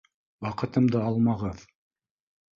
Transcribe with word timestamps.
—Ваҡытымды 0.45 1.03
алмағыҙ. 1.11 1.63